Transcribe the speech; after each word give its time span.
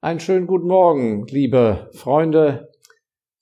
Einen 0.00 0.20
schönen 0.20 0.46
guten 0.46 0.68
Morgen, 0.68 1.26
liebe 1.26 1.90
Freunde, 1.92 2.70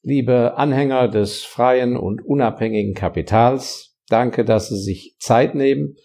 liebe 0.02 0.56
Anhänger 0.56 1.06
des 1.08 1.44
freien 1.44 1.98
und 1.98 2.24
unabhängigen 2.24 2.94
Kapitals. 2.94 3.98
Danke, 4.08 4.42
dass 4.42 4.70
Sie 4.70 4.80
sich 4.80 5.16
Zeit 5.18 5.54
nehmen. 5.54 5.96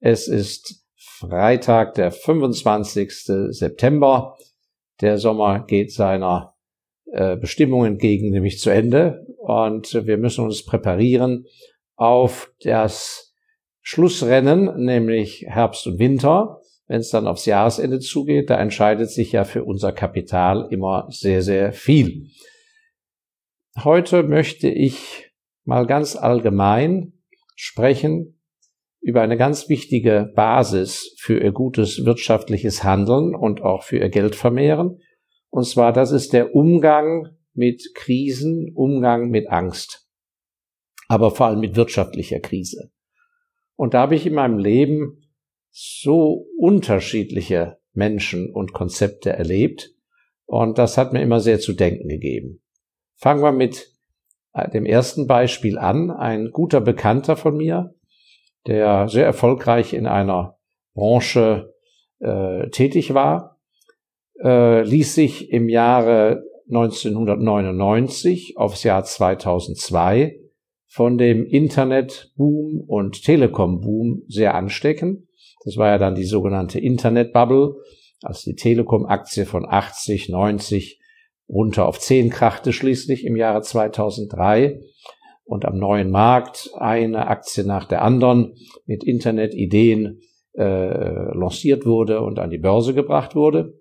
Es 0.00 0.26
ist 0.26 0.82
Freitag, 0.96 1.92
der 1.92 2.10
25. 2.10 3.12
September. 3.50 4.38
Der 5.02 5.18
Sommer 5.18 5.66
geht 5.66 5.92
seiner 5.92 6.54
äh, 7.12 7.36
Bestimmung 7.36 7.84
entgegen, 7.84 8.30
nämlich 8.30 8.60
zu 8.60 8.70
Ende. 8.70 9.26
Und 9.36 9.92
wir 10.06 10.16
müssen 10.16 10.42
uns 10.42 10.64
präparieren 10.64 11.44
auf 11.96 12.50
das 12.62 13.34
Schlussrennen, 13.82 14.82
nämlich 14.82 15.44
Herbst 15.46 15.86
und 15.86 15.98
Winter 15.98 16.62
wenn 16.88 17.00
es 17.00 17.10
dann 17.10 17.26
aufs 17.26 17.46
Jahresende 17.46 18.00
zugeht, 18.00 18.50
da 18.50 18.58
entscheidet 18.58 19.10
sich 19.10 19.32
ja 19.32 19.44
für 19.44 19.64
unser 19.64 19.92
Kapital 19.92 20.66
immer 20.70 21.06
sehr, 21.10 21.42
sehr 21.42 21.72
viel. 21.72 22.30
Heute 23.84 24.22
möchte 24.22 24.68
ich 24.68 25.30
mal 25.64 25.86
ganz 25.86 26.16
allgemein 26.16 27.12
sprechen 27.54 28.40
über 29.00 29.20
eine 29.20 29.36
ganz 29.36 29.68
wichtige 29.68 30.32
Basis 30.34 31.14
für 31.18 31.38
ihr 31.38 31.52
gutes 31.52 32.04
wirtschaftliches 32.04 32.82
Handeln 32.82 33.34
und 33.34 33.62
auch 33.62 33.84
für 33.84 33.98
ihr 33.98 34.08
Geldvermehren. 34.08 35.00
Und 35.50 35.66
zwar, 35.66 35.92
das 35.92 36.10
ist 36.10 36.32
der 36.32 36.54
Umgang 36.54 37.36
mit 37.52 37.94
Krisen, 37.94 38.72
Umgang 38.74 39.28
mit 39.28 39.48
Angst, 39.50 40.08
aber 41.06 41.30
vor 41.30 41.46
allem 41.46 41.60
mit 41.60 41.76
wirtschaftlicher 41.76 42.40
Krise. 42.40 42.90
Und 43.76 43.94
da 43.94 44.00
habe 44.00 44.14
ich 44.14 44.26
in 44.26 44.34
meinem 44.34 44.58
Leben 44.58 45.27
so 45.70 46.46
unterschiedliche 46.58 47.78
Menschen 47.92 48.50
und 48.50 48.72
Konzepte 48.72 49.30
erlebt. 49.30 49.92
Und 50.46 50.78
das 50.78 50.96
hat 50.96 51.12
mir 51.12 51.22
immer 51.22 51.40
sehr 51.40 51.60
zu 51.60 51.74
denken 51.74 52.08
gegeben. 52.08 52.62
Fangen 53.16 53.42
wir 53.42 53.52
mit 53.52 53.92
äh, 54.54 54.70
dem 54.70 54.86
ersten 54.86 55.26
Beispiel 55.26 55.76
an. 55.78 56.10
Ein 56.10 56.50
guter 56.52 56.80
Bekannter 56.80 57.36
von 57.36 57.56
mir, 57.56 57.94
der 58.66 59.08
sehr 59.08 59.26
erfolgreich 59.26 59.92
in 59.92 60.06
einer 60.06 60.58
Branche 60.94 61.74
äh, 62.20 62.70
tätig 62.70 63.12
war, 63.12 63.60
äh, 64.42 64.82
ließ 64.82 65.14
sich 65.14 65.50
im 65.52 65.68
Jahre 65.68 66.44
1999 66.68 68.56
aufs 68.56 68.84
Jahr 68.84 69.04
2002 69.04 70.38
von 70.86 71.18
dem 71.18 71.44
Internetboom 71.44 72.80
und 72.86 73.22
Telekom-Boom 73.22 74.22
sehr 74.28 74.54
anstecken 74.54 75.27
das 75.64 75.76
war 75.76 75.88
ja 75.88 75.98
dann 75.98 76.14
die 76.14 76.24
sogenannte 76.24 76.78
Internet-Bubble, 76.78 77.74
als 78.22 78.42
die 78.42 78.54
Telekom-Aktie 78.54 79.46
von 79.46 79.66
80, 79.68 80.28
90 80.28 81.00
runter 81.48 81.86
auf 81.86 81.98
10 81.98 82.30
krachte 82.30 82.72
schließlich 82.72 83.24
im 83.24 83.36
Jahre 83.36 83.62
2003 83.62 84.80
und 85.44 85.64
am 85.64 85.78
neuen 85.78 86.10
Markt 86.10 86.70
eine 86.76 87.26
Aktie 87.28 87.64
nach 87.64 87.86
der 87.86 88.02
anderen 88.02 88.54
mit 88.84 89.02
Internetideen 89.02 90.20
äh, 90.54 91.34
lanciert 91.34 91.86
wurde 91.86 92.20
und 92.20 92.38
an 92.38 92.50
die 92.50 92.58
Börse 92.58 92.92
gebracht 92.92 93.34
wurde. 93.34 93.74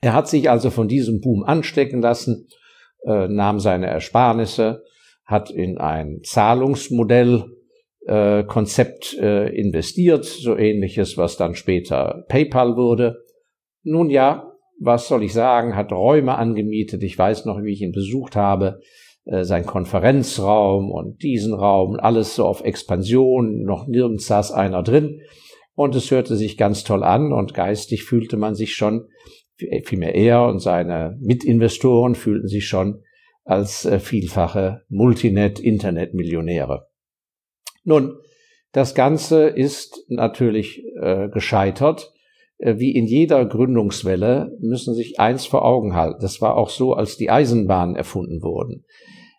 Er 0.00 0.14
hat 0.14 0.28
sich 0.28 0.48
also 0.48 0.70
von 0.70 0.88
diesem 0.88 1.20
Boom 1.20 1.42
anstecken 1.42 2.00
lassen, 2.00 2.48
äh, 3.04 3.28
nahm 3.28 3.60
seine 3.60 3.88
Ersparnisse, 3.88 4.84
hat 5.24 5.50
in 5.50 5.76
ein 5.78 6.20
Zahlungsmodell 6.22 7.57
äh, 8.08 8.44
Konzept 8.44 9.16
äh, 9.20 9.54
investiert, 9.54 10.24
so 10.24 10.56
ähnliches, 10.56 11.18
was 11.18 11.36
dann 11.36 11.54
später 11.54 12.24
PayPal 12.28 12.76
wurde. 12.76 13.22
Nun 13.82 14.10
ja, 14.10 14.52
was 14.80 15.08
soll 15.08 15.22
ich 15.22 15.32
sagen, 15.32 15.76
hat 15.76 15.92
Räume 15.92 16.36
angemietet. 16.36 17.02
Ich 17.02 17.18
weiß 17.18 17.44
noch, 17.44 17.62
wie 17.62 17.72
ich 17.72 17.82
ihn 17.82 17.92
besucht 17.92 18.34
habe, 18.34 18.80
äh, 19.24 19.44
sein 19.44 19.66
Konferenzraum 19.66 20.90
und 20.90 21.22
diesen 21.22 21.52
Raum, 21.52 21.96
alles 22.00 22.34
so 22.34 22.46
auf 22.46 22.64
Expansion, 22.64 23.64
noch 23.64 23.86
nirgends 23.86 24.26
saß 24.26 24.52
einer 24.52 24.82
drin. 24.82 25.20
Und 25.74 25.94
es 25.94 26.10
hörte 26.10 26.34
sich 26.34 26.56
ganz 26.56 26.84
toll 26.84 27.04
an 27.04 27.32
und 27.32 27.54
geistig 27.54 28.04
fühlte 28.04 28.36
man 28.36 28.54
sich 28.54 28.74
schon, 28.74 29.08
vielmehr 29.84 30.14
er 30.14 30.46
und 30.46 30.60
seine 30.60 31.16
Mitinvestoren 31.20 32.14
fühlten 32.14 32.48
sich 32.48 32.66
schon 32.66 33.02
als 33.44 33.84
äh, 33.84 34.00
vielfache 34.00 34.82
Multinet-Internet-Millionäre. 34.88 36.87
Nun, 37.88 38.18
das 38.72 38.94
Ganze 38.94 39.48
ist 39.48 40.04
natürlich 40.08 40.84
äh, 41.00 41.30
gescheitert. 41.30 42.12
Äh, 42.58 42.78
wie 42.78 42.94
in 42.94 43.06
jeder 43.06 43.46
Gründungswelle 43.46 44.54
müssen 44.60 44.94
sich 44.94 45.18
eins 45.18 45.46
vor 45.46 45.64
Augen 45.64 45.94
halten. 45.94 46.18
Das 46.20 46.42
war 46.42 46.58
auch 46.58 46.68
so, 46.68 46.92
als 46.92 47.16
die 47.16 47.30
Eisenbahnen 47.30 47.96
erfunden 47.96 48.42
wurden. 48.42 48.84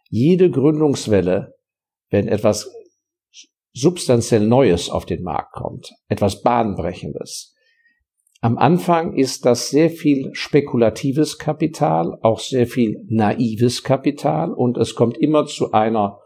Jede 0.10 0.50
Gründungswelle, 0.50 1.54
wenn 2.10 2.28
etwas 2.28 2.74
substanziell 3.72 4.48
Neues 4.48 4.90
auf 4.90 5.06
den 5.06 5.22
Markt 5.22 5.54
kommt, 5.54 5.94
etwas 6.08 6.42
Bahnbrechendes. 6.42 7.54
Am 8.42 8.58
Anfang 8.58 9.16
ist 9.16 9.46
das 9.46 9.70
sehr 9.70 9.92
viel 9.92 10.31
spekulatives 10.34 11.38
Kapital, 11.38 12.18
auch 12.24 12.40
sehr 12.40 12.66
viel 12.66 13.06
naives 13.10 13.84
Kapital 13.84 14.52
und 14.52 14.78
es 14.78 14.96
kommt 14.96 15.20
immer 15.20 15.46
zu 15.46 15.72
einer 15.72 16.18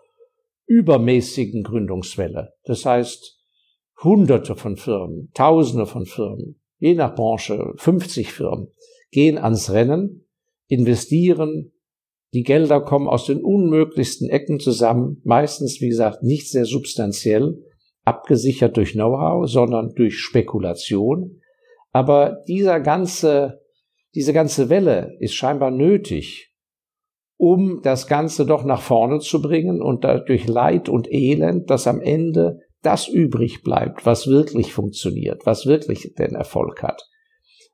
übermäßigen 0.66 1.64
Gründungswelle. 1.64 2.54
Das 2.64 2.86
heißt, 2.86 3.40
Hunderte 4.04 4.56
von 4.56 4.78
Firmen, 4.78 5.32
Tausende 5.34 5.86
von 5.86 6.06
Firmen, 6.06 6.60
je 6.80 6.94
nach 6.94 7.16
Branche 7.16 7.74
50 7.78 8.32
Firmen, 8.32 8.68
gehen 9.12 9.38
ans 9.38 9.72
Rennen, 9.72 10.28
investieren, 10.68 11.72
die 12.34 12.44
Gelder 12.44 12.82
kommen 12.82 13.08
aus 13.08 13.28
den 13.28 13.44
unmöglichsten 13.44 14.28
Ecken 14.28 14.60
zusammen, 14.60 15.22
meistens, 15.24 15.82
wie 15.82 15.90
gesagt, 15.90 16.24
nicht 16.24 16.50
sehr 16.50 16.66
substanziell, 16.66 17.64
abgesichert 18.06 18.76
durch 18.76 18.94
Know-how, 18.94 19.48
sondern 19.48 19.94
durch 19.94 20.20
Spekulation. 20.20 21.42
Aber 21.92 22.44
dieser 22.48 22.80
ganze, 22.80 23.62
diese 24.16 24.34
ganze 24.34 24.70
Welle 24.70 25.16
ist 25.20 25.36
scheinbar 25.36 25.70
nötig, 25.70 26.53
um 27.44 27.82
das 27.84 28.08
Ganze 28.08 28.46
doch 28.46 28.64
nach 28.64 28.82
vorne 28.82 29.20
zu 29.20 29.42
bringen 29.42 29.82
und 29.82 30.06
durch 30.06 30.48
Leid 30.48 30.88
und 30.88 31.12
Elend, 31.12 31.70
dass 31.70 31.88
am 31.88 32.00
Ende 32.00 32.62
das 32.82 33.10
übrig 33.10 33.64
bleibt, 33.64 34.06
was 34.06 34.28
wirklich 34.28 34.72
funktioniert, 34.72 35.46
was 35.46 35.66
wirklich 35.66 36.14
den 36.18 36.36
Erfolg 36.36 36.82
hat. 36.82 37.02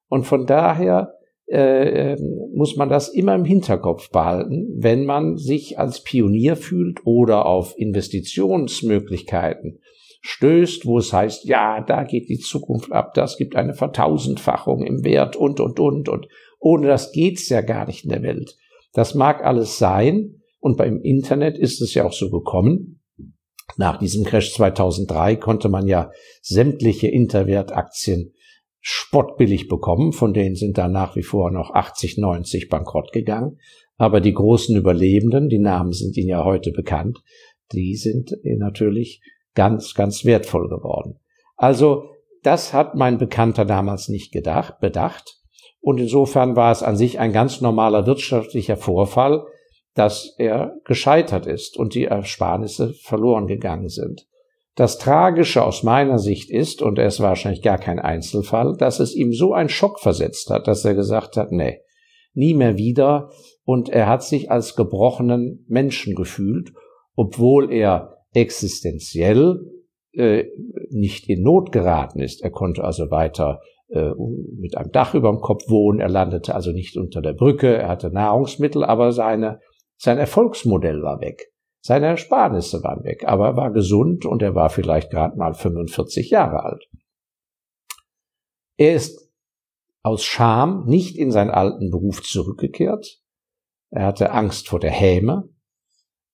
Und 0.08 0.24
von 0.24 0.48
daher 0.48 1.14
äh, 1.46 2.14
ähm, 2.14 2.50
muss 2.56 2.78
man 2.78 2.90
das 2.90 3.10
immer 3.10 3.36
im 3.36 3.46
Hinterkopf 3.46 4.10
behalten, 4.10 4.70
wenn 4.76 5.06
man 5.06 5.38
sich 5.38 5.78
als 5.78 6.02
Pionier 6.02 6.56
fühlt 6.56 7.06
oder 7.06 7.46
auf 7.46 7.76
Investitionsmöglichkeiten 7.78 9.82
stößt, 10.22 10.88
wo 10.88 10.98
es 10.98 11.14
heißt, 11.14 11.46
ja, 11.46 11.82
da 11.82 12.06
geht 12.06 12.28
die 12.28 12.40
Zukunft 12.40 12.92
ab, 12.92 13.14
das 13.14 13.38
gibt 13.38 13.56
eine 13.56 13.76
Vertausendfachung 13.76 14.84
im 14.84 15.04
Wert 15.04 15.36
und, 15.36 15.60
und, 15.60 15.80
und, 15.80 16.10
und. 16.10 16.28
Ohne 16.60 16.88
das 16.88 17.12
geht's 17.12 17.50
ja 17.50 17.62
gar 17.62 17.86
nicht 17.86 18.06
in 18.06 18.10
der 18.10 18.24
Welt. 18.24 18.58
Das 18.94 19.16
mag 19.16 19.44
alles 19.44 19.78
sein. 19.78 20.42
Und 20.60 20.78
beim 20.78 21.00
Internet 21.02 21.58
ist 21.58 21.82
es 21.82 21.94
ja 21.94 22.06
auch 22.06 22.14
so 22.14 22.30
gekommen. 22.30 23.02
Nach 23.78 23.98
diesem 23.98 24.26
Crash 24.26 24.54
2003 24.54 25.38
konnte 25.38 25.70
man 25.70 25.88
ja 25.88 26.12
sämtliche 26.42 27.08
Interwertaktien 27.08 28.34
spottbillig 28.82 29.68
bekommen. 29.68 30.12
Von 30.12 30.34
denen 30.34 30.56
sind 30.56 30.78
da 30.78 30.88
nach 30.88 31.16
wie 31.16 31.24
vor 31.24 31.52
noch 31.52 31.72
80, 31.74 32.18
90 32.18 32.70
bankrott 32.70 33.12
gegangen. 33.12 33.60
Aber 33.98 34.22
die 34.22 34.34
großen 34.34 34.76
Überlebenden, 34.76 35.50
die 35.50 35.60
Namen 35.60 35.92
sind 35.92 36.18
Ihnen 36.18 36.30
ja 36.30 36.44
heute 36.44 36.72
bekannt, 36.72 37.20
die 37.74 37.96
sind 37.96 38.36
natürlich 38.44 39.22
ganz, 39.54 39.94
ganz 39.94 40.26
wertvoll 40.26 40.70
geworden. 40.70 41.20
Also, 41.58 42.06
das 42.44 42.74
hat 42.74 42.96
mein 42.96 43.18
Bekannter 43.18 43.66
damals 43.66 44.08
nicht 44.08 44.32
gedacht, 44.32 44.80
bedacht. 44.80 45.39
Und 45.82 46.00
insofern 46.00 46.56
war 46.56 46.72
es 46.72 46.84
an 46.84 46.98
sich 46.98 47.20
ein 47.20 47.32
ganz 47.32 47.62
normaler 47.62 48.06
wirtschaftlicher 48.06 48.78
Vorfall, 48.78 49.46
dass 49.96 50.36
er 50.38 50.76
gescheitert 50.86 51.46
ist 51.46 51.78
und 51.78 51.96
die 51.96 52.06
Ersparnisse 52.06 52.94
verloren 52.94 53.48
gegangen 53.48 53.90
sind. 53.90 54.28
Das 54.76 54.98
Tragische 54.98 55.64
aus 55.64 55.84
meiner 55.84 56.20
Sicht 56.20 56.50
ist, 56.50 56.82
und 56.82 57.00
er 57.00 57.08
ist 57.08 57.20
wahrscheinlich 57.20 57.62
gar 57.62 57.78
kein 57.78 58.00
Einzelfall, 58.00 58.78
dass 58.78 59.00
es 59.00 59.14
ihm 59.14 59.34
so 59.34 59.54
einen 59.54 59.70
Schock 59.70 60.00
versetzt 60.00 60.50
hat, 60.50 60.68
dass 60.68 60.86
er 60.86 60.94
gesagt 60.94 61.36
hat, 61.36 61.52
nee, 61.52 61.80
nie 62.34 62.54
mehr 62.54 62.78
wieder, 62.78 63.30
und 63.66 63.90
er 63.90 64.08
hat 64.08 64.24
sich 64.24 64.50
als 64.50 64.76
gebrochenen 64.76 65.66
Menschen 65.68 66.16
gefühlt, 66.16 66.72
obwohl 67.16 67.74
er 67.74 68.24
existenziell 68.34 69.60
äh, 70.14 70.46
nicht 70.90 71.28
in 71.28 71.44
Not 71.44 71.72
geraten 71.72 72.20
ist. 72.22 72.42
Er 72.42 72.52
konnte 72.52 72.84
also 72.84 73.12
weiter 73.12 73.60
mit 73.90 74.78
einem 74.78 74.92
Dach 74.92 75.16
über 75.16 75.32
dem 75.32 75.42
Kopf 75.42 75.68
wohnen. 75.68 76.00
Er 76.00 76.10
landete 76.10 76.54
also 76.54 76.72
nicht 76.72 76.96
unter 76.96 77.22
der 77.22 77.34
Brücke. 77.34 77.76
Er 77.76 77.90
hatte 77.90 78.12
Nahrungsmittel, 78.12 78.84
aber 78.84 79.12
seine, 79.12 79.60
sein 79.98 80.18
Erfolgsmodell 80.18 81.02
war 81.02 81.22
weg. 81.22 81.52
Seine 81.82 82.08
Ersparnisse 82.08 82.84
waren 82.84 83.04
weg. 83.04 83.24
Aber 83.26 83.48
er 83.48 83.56
war 83.58 83.72
gesund 83.72 84.26
und 84.26 84.42
er 84.42 84.54
war 84.54 84.70
vielleicht 84.70 85.10
gerade 85.10 85.38
mal 85.38 85.54
45 85.54 86.30
Jahre 86.30 86.64
alt. 86.64 86.88
Er 88.78 88.94
ist 88.94 89.30
aus 90.04 90.24
Scham 90.24 90.86
nicht 90.86 91.18
in 91.18 91.32
seinen 91.32 91.50
alten 91.50 91.90
Beruf 91.90 92.22
zurückgekehrt. 92.22 93.20
Er 93.90 94.06
hatte 94.06 94.32
Angst 94.32 94.70
vor 94.70 94.80
der 94.80 94.92
Häme. 94.92 95.50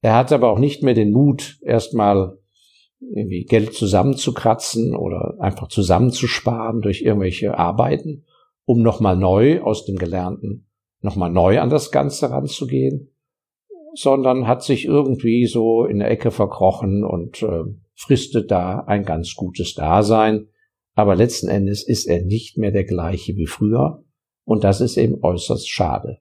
Er 0.02 0.16
hatte 0.16 0.36
aber 0.36 0.52
auch 0.52 0.60
nicht 0.60 0.84
mehr 0.84 0.94
den 0.94 1.12
Mut, 1.12 1.58
erstmal 1.64 2.38
irgendwie 3.14 3.44
Geld 3.46 3.74
zusammenzukratzen 3.74 4.96
oder 4.96 5.36
einfach 5.40 5.68
zusammenzusparen 5.68 6.82
durch 6.82 7.02
irgendwelche 7.02 7.58
Arbeiten, 7.58 8.26
um 8.66 8.82
nochmal 8.82 9.16
neu 9.18 9.62
aus 9.62 9.86
dem 9.86 9.98
Gelernten 9.98 10.66
nochmal 11.06 11.32
neu 11.32 11.62
an 11.62 11.70
das 11.70 11.92
Ganze 11.92 12.30
ranzugehen, 12.32 13.16
sondern 13.94 14.48
hat 14.48 14.64
sich 14.64 14.84
irgendwie 14.84 15.46
so 15.46 15.86
in 15.86 16.00
der 16.00 16.12
Ecke 16.12 16.32
verkrochen 16.32 17.06
und 17.06 17.42
äh, 17.42 17.64
fristet 17.94 18.52
da 18.52 18.80
ein 18.80 19.06
ganz 19.06 19.36
gutes 19.36 19.74
Dasein. 19.74 20.50
Aber 20.96 21.16
letzten 21.16 21.48
Endes 21.48 21.88
ist 21.88 22.08
er 22.08 22.26
nicht 22.26 22.58
mehr 22.58 22.72
der 22.72 22.84
gleiche 22.84 23.36
wie 23.38 23.46
früher 23.46 24.04
und 24.44 24.66
das 24.66 24.82
ist 24.82 24.98
eben 24.98 25.24
äußerst 25.24 25.70
schade. 25.70 26.20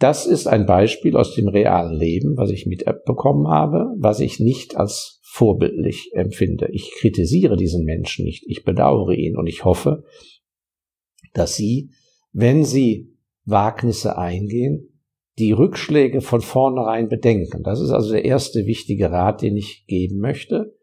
Das 0.00 0.26
ist 0.26 0.48
ein 0.48 0.66
Beispiel 0.66 1.16
aus 1.16 1.34
dem 1.34 1.48
realen 1.48 1.94
Leben, 1.96 2.36
was 2.36 2.50
ich 2.50 2.66
mitbekommen 2.66 3.46
habe, 3.46 3.94
was 3.98 4.18
ich 4.18 4.40
nicht 4.40 4.76
als 4.76 5.13
vorbildlich 5.34 6.12
empfinde. 6.12 6.68
Ich 6.70 6.92
kritisiere 7.00 7.56
diesen 7.56 7.84
Menschen 7.84 8.24
nicht, 8.24 8.44
ich 8.46 8.62
bedauere 8.62 9.14
ihn 9.14 9.36
und 9.36 9.48
ich 9.48 9.64
hoffe, 9.64 10.04
dass 11.32 11.56
Sie, 11.56 11.90
wenn 12.32 12.62
Sie 12.62 13.12
Wagnisse 13.44 14.16
eingehen, 14.16 15.00
die 15.40 15.50
Rückschläge 15.50 16.20
von 16.20 16.40
vornherein 16.40 17.08
bedenken. 17.08 17.64
Das 17.64 17.80
ist 17.80 17.90
also 17.90 18.12
der 18.12 18.24
erste 18.24 18.66
wichtige 18.66 19.10
Rat, 19.10 19.42
den 19.42 19.56
ich 19.56 19.84
geben 19.88 20.20
möchte, 20.20 20.76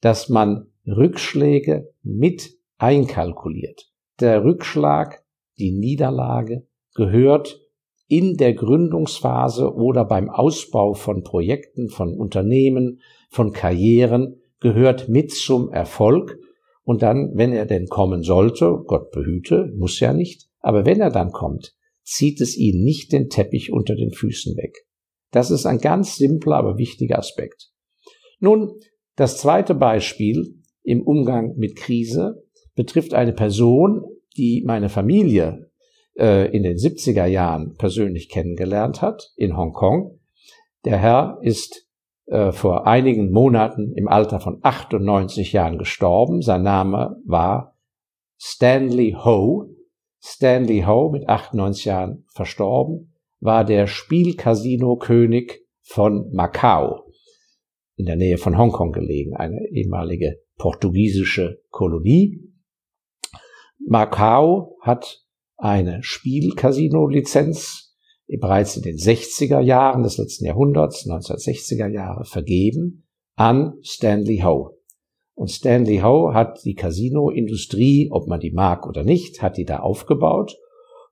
dass 0.00 0.28
man 0.28 0.68
Rückschläge 0.86 1.92
mit 2.04 2.56
einkalkuliert. 2.78 3.90
Der 4.20 4.44
Rückschlag, 4.44 5.24
die 5.58 5.72
Niederlage 5.72 6.68
gehört 6.94 7.60
in 8.06 8.36
der 8.36 8.54
Gründungsphase 8.54 9.74
oder 9.74 10.04
beim 10.04 10.30
Ausbau 10.30 10.94
von 10.94 11.24
Projekten, 11.24 11.88
von 11.88 12.16
Unternehmen, 12.16 13.00
von 13.32 13.52
Karrieren 13.52 14.40
gehört 14.60 15.08
mit 15.08 15.32
zum 15.32 15.70
Erfolg. 15.70 16.38
Und 16.84 17.02
dann, 17.02 17.32
wenn 17.34 17.52
er 17.52 17.66
denn 17.66 17.86
kommen 17.86 18.22
sollte, 18.22 18.82
Gott 18.86 19.10
behüte, 19.10 19.72
muss 19.76 19.98
ja 20.00 20.12
nicht, 20.12 20.48
aber 20.60 20.84
wenn 20.84 21.00
er 21.00 21.10
dann 21.10 21.30
kommt, 21.30 21.74
zieht 22.02 22.40
es 22.40 22.56
ihn 22.56 22.84
nicht 22.84 23.12
den 23.12 23.28
Teppich 23.28 23.72
unter 23.72 23.94
den 23.94 24.12
Füßen 24.12 24.56
weg. 24.56 24.76
Das 25.30 25.50
ist 25.50 25.64
ein 25.64 25.78
ganz 25.78 26.16
simpler, 26.16 26.56
aber 26.56 26.78
wichtiger 26.78 27.18
Aspekt. 27.18 27.70
Nun, 28.40 28.80
das 29.16 29.38
zweite 29.38 29.74
Beispiel 29.74 30.60
im 30.82 31.02
Umgang 31.02 31.54
mit 31.56 31.76
Krise 31.76 32.42
betrifft 32.74 33.14
eine 33.14 33.32
Person, 33.32 34.02
die 34.36 34.62
meine 34.66 34.88
Familie 34.88 35.70
äh, 36.18 36.50
in 36.54 36.64
den 36.64 36.76
70er 36.76 37.26
Jahren 37.26 37.76
persönlich 37.76 38.28
kennengelernt 38.28 39.00
hat, 39.00 39.30
in 39.36 39.56
Hongkong. 39.56 40.18
Der 40.84 40.98
Herr 40.98 41.38
ist 41.42 41.86
äh, 42.26 42.52
vor 42.52 42.86
einigen 42.86 43.30
Monaten 43.30 43.92
im 43.94 44.08
Alter 44.08 44.40
von 44.40 44.58
98 44.62 45.52
Jahren 45.52 45.78
gestorben. 45.78 46.42
Sein 46.42 46.62
Name 46.62 47.20
war 47.26 47.76
Stanley 48.38 49.16
Ho. 49.24 49.68
Stanley 50.20 50.84
Ho, 50.86 51.10
mit 51.10 51.28
98 51.28 51.84
Jahren 51.84 52.24
verstorben, 52.28 53.12
war 53.40 53.64
der 53.64 53.88
Spielcasino-König 53.88 55.66
von 55.82 56.32
Macau, 56.32 57.10
in 57.96 58.06
der 58.06 58.16
Nähe 58.16 58.38
von 58.38 58.56
Hongkong 58.56 58.92
gelegen, 58.92 59.36
eine 59.36 59.60
ehemalige 59.72 60.36
portugiesische 60.58 61.60
Kolonie. 61.70 62.40
Macau 63.80 64.76
hat 64.80 65.24
eine 65.56 66.02
Spielcasino-Lizenz 66.02 67.81
bereits 68.38 68.76
in 68.76 68.82
den 68.82 68.96
60er 68.96 69.60
Jahren 69.60 70.02
des 70.02 70.18
letzten 70.18 70.46
Jahrhunderts, 70.46 71.06
1960er 71.06 71.88
Jahre, 71.88 72.24
vergeben 72.24 73.06
an 73.36 73.74
Stanley 73.82 74.38
Ho. 74.44 74.78
Und 75.34 75.50
Stanley 75.50 75.98
Ho 75.98 76.34
hat 76.34 76.64
die 76.64 76.74
Casino-Industrie, 76.74 78.08
ob 78.10 78.28
man 78.28 78.40
die 78.40 78.52
mag 78.52 78.86
oder 78.86 79.02
nicht, 79.02 79.42
hat 79.42 79.56
die 79.56 79.64
da 79.64 79.80
aufgebaut 79.80 80.56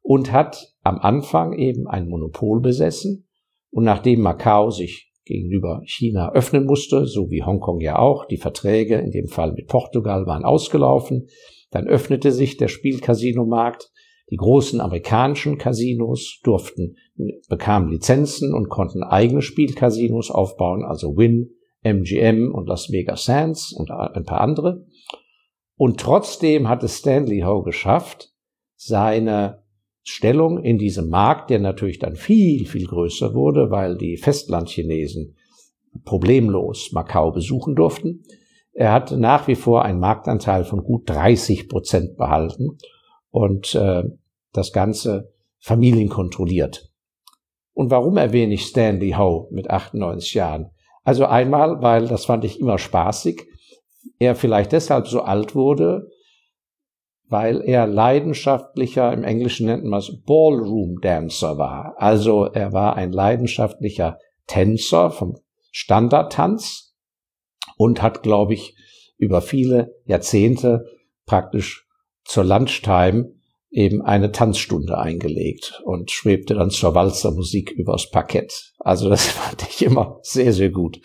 und 0.03 0.33
hat 0.33 0.75
am 0.83 0.99
Anfang 0.99 1.53
eben 1.53 1.87
ein 1.87 2.09
Monopol 2.09 2.61
besessen. 2.61 3.27
Und 3.71 3.85
nachdem 3.85 4.21
Macau 4.21 4.71
sich 4.71 5.13
gegenüber 5.25 5.83
China 5.85 6.33
öffnen 6.33 6.65
musste, 6.67 7.07
so 7.07 7.31
wie 7.31 7.43
Hongkong 7.43 7.81
ja 7.81 7.99
auch, 7.99 8.27
die 8.27 8.37
Verträge 8.37 8.97
in 8.97 9.11
dem 9.11 9.29
Fall 9.29 9.53
mit 9.53 9.69
Portugal 9.69 10.27
waren 10.27 10.45
ausgelaufen, 10.45 11.29
dann 11.71 11.87
öffnete 11.87 12.33
sich 12.33 12.57
der 12.57 12.69
Spielcasino-Markt 12.69 13.91
die 14.31 14.37
großen 14.37 14.81
amerikanischen 14.81 15.59
Casinos 15.59 16.41
durften, 16.43 16.97
bekamen 17.49 17.91
Lizenzen 17.91 18.55
und 18.55 18.69
konnten 18.69 19.03
eigene 19.03 19.43
Spielcasinos 19.43 20.31
aufbauen, 20.31 20.85
also 20.85 21.17
Win, 21.17 21.51
MGM 21.83 22.55
und 22.55 22.69
Las 22.69 22.91
Vegas 22.91 23.25
Sands 23.25 23.73
und 23.73 23.91
ein 23.91 24.25
paar 24.25 24.41
andere. 24.41 24.87
Und 25.77 25.99
trotzdem 25.99 26.69
hat 26.69 26.83
es 26.85 26.99
Stanley 26.99 27.41
Ho 27.41 27.63
geschafft, 27.63 28.33
seine 28.77 29.63
Stellung 30.03 30.63
in 30.63 30.79
diesem 30.79 31.09
Markt, 31.09 31.51
der 31.51 31.59
natürlich 31.59 31.99
dann 31.99 32.17
viel, 32.17 32.67
viel 32.67 32.87
größer 32.87 33.35
wurde, 33.35 33.71
weil 33.71 33.97
die 33.97 34.17
Festlandchinesen 34.17 35.37
problemlos 36.05 36.93
Macau 36.93 37.33
besuchen 37.33 37.75
durften. 37.75 38.23
Er 38.73 38.93
hat 38.93 39.11
nach 39.13 39.49
wie 39.49 39.57
vor 39.57 39.85
einen 39.85 40.01
Marktanteil 40.01 40.65
von 40.65 40.83
gut 40.85 41.09
30 41.09 41.69
Prozent 41.69 42.17
behalten 42.17 42.79
und 43.31 43.75
äh, 43.75 44.05
das 44.53 44.73
Ganze 44.73 45.33
familienkontrolliert. 45.59 46.91
Und 47.73 47.91
warum 47.91 48.17
erwähne 48.17 48.55
ich 48.55 48.67
Stanley 48.67 49.13
Ho 49.13 49.49
mit 49.51 49.71
98 49.71 50.35
Jahren? 50.35 50.71
Also 51.03 51.27
einmal, 51.27 51.81
weil 51.83 52.09
das 52.09 52.27
fand 52.27 52.45
ich 52.45 52.61
immer 52.61 52.79
spaßig. 52.79 53.47
Er 54.19 54.35
vielleicht 54.35 54.73
deshalb 54.73 55.09
so 55.09 55.23
alt 55.23 55.55
wurde, 55.55 56.09
weil 57.29 57.63
er 57.63 57.87
leidenschaftlicher, 57.87 59.13
im 59.13 59.25
Englischen 59.25 59.67
nennt 59.67 59.85
man 59.85 60.01
es 60.01 60.23
Ballroom 60.27 61.01
Dancer 61.01 61.59
war. 61.59 61.95
Also 61.97 62.45
er 62.45 62.73
war 62.73 62.97
ein 62.97 63.13
leidenschaftlicher 63.13 64.19
Tänzer 64.47 65.11
vom 65.11 65.37
Standardtanz 65.71 66.97
und 67.77 68.03
hat, 68.03 68.23
glaube 68.23 68.55
ich, 68.55 68.77
über 69.17 69.41
viele 69.41 69.95
Jahrzehnte 70.07 70.85
praktisch 71.25 71.87
zur 72.25 72.45
Lunchtime 72.45 73.33
eben 73.71 74.03
eine 74.03 74.33
Tanzstunde 74.33 74.99
eingelegt 74.99 75.81
und 75.85 76.11
schwebte 76.11 76.55
dann 76.55 76.71
zur 76.71 76.95
Walzermusik 76.95 77.71
übers 77.71 78.11
Parkett. 78.11 78.73
Also 78.79 79.09
das 79.09 79.27
fand 79.27 79.63
ich 79.69 79.83
immer 79.83 80.19
sehr, 80.23 80.53
sehr 80.53 80.71
gut. 80.71 81.01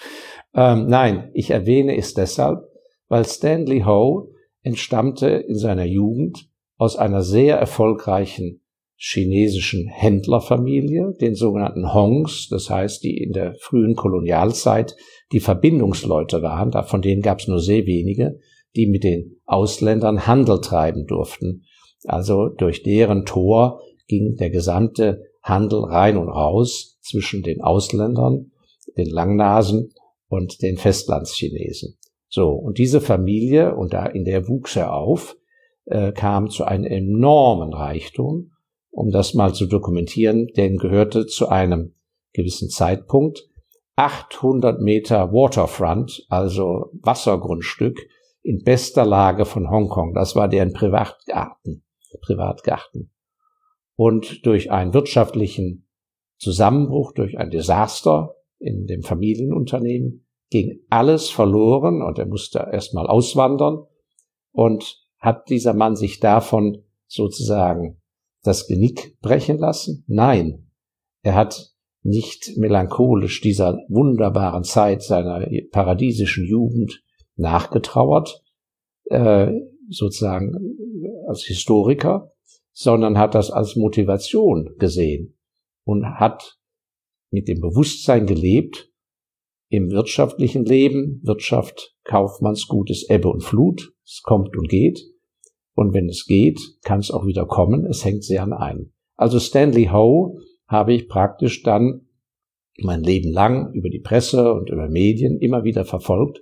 Ähm, 0.54 0.88
nein, 0.88 1.30
ich 1.34 1.52
erwähne 1.52 1.96
es 1.98 2.14
deshalb, 2.14 2.64
weil 3.08 3.26
Stanley 3.26 3.82
Ho 3.82 4.32
entstammte 4.62 5.28
in 5.28 5.58
seiner 5.58 5.86
Jugend 5.86 6.50
aus 6.78 6.96
einer 6.96 7.22
sehr 7.22 7.58
erfolgreichen 7.58 8.62
chinesischen 8.98 9.88
Händlerfamilie, 9.88 11.14
den 11.20 11.36
sogenannten 11.36 11.94
Hongs, 11.94 12.48
das 12.50 12.70
heißt, 12.70 13.04
die 13.04 13.18
in 13.18 13.34
der 13.34 13.56
frühen 13.60 13.96
Kolonialzeit 13.96 14.96
die 15.32 15.42
Verbindungsleute 15.42 16.42
waren, 16.42 16.72
von 16.86 17.02
denen 17.02 17.22
gab 17.22 17.40
es 17.40 17.48
nur 17.48 17.60
sehr 17.60 17.86
wenige, 17.86 18.40
die 18.76 18.88
mit 18.88 19.04
den 19.04 19.42
Ausländern 19.46 20.26
Handel 20.26 20.62
treiben 20.62 21.06
durften 21.06 21.64
also 22.08 22.50
durch 22.50 22.84
deren 22.84 23.26
Tor 23.26 23.82
ging 24.08 24.36
der 24.38 24.50
gesamte 24.50 25.24
Handel 25.42 25.84
rein 25.84 26.18
und 26.18 26.30
raus 26.30 26.98
zwischen 27.02 27.44
den 27.44 27.62
Ausländern, 27.62 28.52
den 28.98 29.10
Langnasen 29.10 29.94
und 30.28 30.62
den 30.62 30.78
Festlandschinesen. 30.78 31.98
So, 32.30 32.50
und 32.50 32.78
diese 32.78 33.02
Familie, 33.02 33.76
und 33.76 33.94
da 33.94 34.06
in 34.06 34.26
der 34.26 34.48
wuchs 34.48 34.76
er 34.76 34.94
auf, 34.94 35.38
äh, 35.86 36.12
kam 36.12 36.50
zu 36.50 36.66
einem 36.66 36.86
enormen 36.86 37.74
Reichtum, 37.74 38.52
um 38.92 39.12
das 39.12 39.34
mal 39.34 39.54
zu 39.54 39.68
dokumentieren, 39.68 40.48
denn 40.58 40.78
gehörte 40.78 41.28
zu 41.28 41.50
einem 41.50 41.94
gewissen 42.34 42.70
Zeitpunkt 42.70 43.48
800 43.96 44.82
Meter 44.82 45.32
Waterfront, 45.32 46.26
also 46.30 46.90
Wassergrundstück, 47.02 47.98
in 48.44 48.62
bester 48.64 49.06
Lage 49.06 49.46
von 49.46 49.70
Hongkong. 49.70 50.14
Das 50.14 50.36
war 50.36 50.48
deren 50.48 50.74
Privatgarten. 50.74 51.85
Privatgarten. 52.18 53.12
Und 53.96 54.46
durch 54.46 54.72
einen 54.72 54.94
wirtschaftlichen 54.94 55.88
Zusammenbruch, 56.38 57.14
durch 57.14 57.38
ein 57.38 57.50
Desaster 57.50 58.36
in 58.60 58.88
dem 58.88 59.04
Familienunternehmen 59.04 60.28
ging 60.50 60.82
alles 60.90 61.30
verloren 61.30 62.02
und 62.02 62.20
er 62.20 62.26
musste 62.26 62.70
erstmal 62.72 63.08
auswandern 63.08 63.86
und 64.52 65.02
hat 65.20 65.50
dieser 65.50 65.74
Mann 65.74 65.96
sich 65.96 66.20
davon 66.20 66.84
sozusagen 67.08 68.02
das 68.44 68.68
Genick 68.68 69.20
brechen 69.22 69.58
lassen? 69.58 70.04
Nein, 70.08 70.70
er 71.24 71.36
hat 71.36 71.74
nicht 72.04 72.56
melancholisch 72.58 73.42
dieser 73.42 73.80
wunderbaren 73.90 74.64
Zeit 74.64 75.02
seiner 75.02 75.48
paradiesischen 75.72 76.46
Jugend 76.46 77.04
nachgetrauert, 77.36 78.44
äh, 79.06 79.52
sozusagen 79.90 80.54
als 81.28 81.44
Historiker, 81.44 82.32
sondern 82.72 83.18
hat 83.18 83.36
das 83.36 83.52
als 83.52 83.76
Motivation 83.76 84.76
gesehen 84.78 85.38
und 85.86 86.06
hat 86.06 86.58
mit 87.32 87.48
dem 87.48 87.62
Bewusstsein 87.62 88.26
gelebt, 88.26 88.92
im 89.70 89.90
wirtschaftlichen 89.92 90.64
Leben, 90.64 91.22
Wirtschaft, 91.24 91.96
Kaufmannsgut 92.04 92.90
ist 92.92 93.10
Ebbe 93.10 93.30
und 93.30 93.44
Flut, 93.44 93.94
es 94.06 94.22
kommt 94.24 94.56
und 94.56 94.70
geht. 94.70 95.02
Und 95.74 95.94
wenn 95.94 96.08
es 96.08 96.26
geht, 96.26 96.60
kann 96.84 97.00
es 97.00 97.12
auch 97.12 97.26
wieder 97.26 97.46
kommen, 97.46 97.86
es 97.86 98.06
hängt 98.06 98.24
sehr 98.24 98.44
an 98.44 98.54
einem. 98.54 98.94
Also 99.16 99.40
Stanley 99.40 99.88
Ho 99.92 100.40
habe 100.68 100.94
ich 100.94 101.10
praktisch 101.10 101.64
dann 101.64 102.08
mein 102.78 103.04
Leben 103.04 103.32
lang 103.32 103.74
über 103.74 103.90
die 103.90 104.00
Presse 104.00 104.54
und 104.54 104.70
über 104.70 104.88
Medien 104.88 105.40
immer 105.40 105.64
wieder 105.64 105.86
verfolgt 105.86 106.42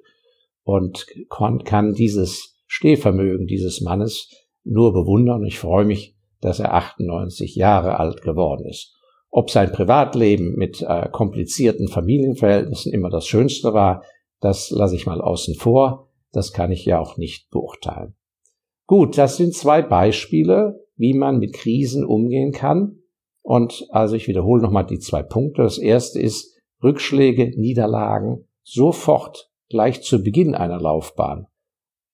und 0.63 1.07
kann 1.29 1.93
dieses 1.93 2.52
Stehvermögen 2.75 3.45
dieses 3.45 3.81
Mannes 3.81 4.31
nur 4.63 4.93
bewundern. 4.93 5.45
Ich 5.45 5.59
freue 5.59 5.85
mich, 5.85 6.15
dass 6.41 6.59
er 6.59 6.73
98 6.73 7.55
Jahre 7.55 7.99
alt 7.99 8.23
geworden 8.23 8.65
ist. 8.65 8.97
Ob 9.29 9.51
sein 9.51 9.71
Privatleben 9.71 10.55
mit 10.55 10.81
äh, 10.81 11.07
komplizierten 11.11 11.87
Familienverhältnissen 11.87 12.91
immer 12.91 13.11
das 13.11 13.27
Schönste 13.27 13.75
war, 13.75 14.03
das 14.39 14.71
lasse 14.71 14.95
ich 14.95 15.05
mal 15.05 15.21
außen 15.21 15.53
vor. 15.53 16.09
Das 16.31 16.51
kann 16.51 16.71
ich 16.71 16.83
ja 16.83 16.99
auch 16.99 17.17
nicht 17.17 17.51
beurteilen. 17.51 18.15
Gut, 18.87 19.19
das 19.19 19.37
sind 19.37 19.53
zwei 19.53 19.83
Beispiele, 19.83 20.83
wie 20.95 21.13
man 21.13 21.37
mit 21.37 21.53
Krisen 21.53 22.03
umgehen 22.03 22.53
kann. 22.53 23.03
Und 23.43 23.85
also 23.91 24.15
ich 24.15 24.27
wiederhole 24.27 24.63
nochmal 24.63 24.87
die 24.87 24.97
zwei 24.97 25.21
Punkte. 25.21 25.61
Das 25.61 25.77
erste 25.77 26.19
ist 26.19 26.59
Rückschläge, 26.81 27.51
Niederlagen 27.55 28.47
sofort 28.63 29.51
gleich 29.69 30.01
zu 30.01 30.23
Beginn 30.23 30.55
einer 30.55 30.79
Laufbahn, 30.79 31.45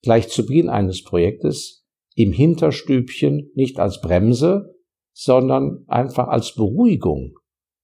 gleich 0.02 0.30
zu 0.30 0.46
Beginn 0.46 0.70
eines 0.70 1.04
Projektes 1.04 1.86
im 2.16 2.34
Hinterstübchen 2.34 3.52
nicht 3.56 3.80
als 3.80 4.02
Bremse, 4.02 4.76
sondern 5.14 5.84
einfach 5.88 6.28
als 6.28 6.54
Beruhigung 6.56 7.38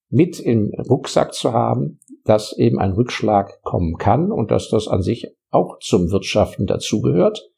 mit 0.09 0.39
im 0.39 0.71
Rucksack 0.89 1.33
zu 1.33 1.53
haben, 1.53 1.99
dass 2.23 2.57
eben 2.57 2.79
ein 2.79 2.93
Rückschlag 2.93 3.61
kommen 3.61 3.97
kann 3.97 4.31
und 4.31 4.51
dass 4.51 4.69
das 4.69 4.87
an 4.87 5.01
sich 5.01 5.27
auch 5.49 5.79
zum 5.79 6.11
Wirtschaften 6.11 6.65
dazugehört. 6.65 7.49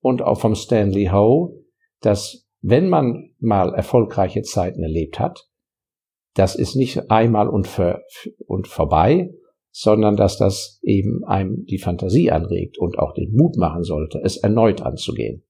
Und 0.00 0.22
auch 0.22 0.40
vom 0.40 0.54
Stanley 0.54 1.08
Ho, 1.12 1.64
dass 2.00 2.46
wenn 2.60 2.88
man 2.88 3.34
mal 3.38 3.74
erfolgreiche 3.74 4.42
Zeiten 4.42 4.82
erlebt 4.82 5.18
hat, 5.18 5.48
das 6.34 6.56
ist 6.56 6.74
nicht 6.74 7.10
einmal 7.10 7.48
und, 7.48 7.66
für, 7.66 8.02
und 8.46 8.66
vorbei, 8.66 9.30
sondern 9.76 10.14
dass 10.14 10.38
das 10.38 10.78
eben 10.84 11.24
einem 11.24 11.66
die 11.66 11.78
Fantasie 11.78 12.30
anregt 12.30 12.78
und 12.78 12.96
auch 12.96 13.12
den 13.12 13.34
Mut 13.34 13.56
machen 13.56 13.82
sollte, 13.82 14.20
es 14.22 14.36
erneut 14.36 14.82
anzugehen. 14.82 15.42